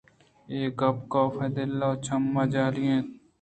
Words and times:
اے 0.51 0.59
گپ 0.79 0.97
کاف 1.11 1.35
ءِ 1.45 1.53
دل 1.55 1.79
ءَ 1.87 2.01
چم 2.05 2.23
جہلی 2.51 2.83
اِت 2.87 2.91
اَنت 2.93 3.21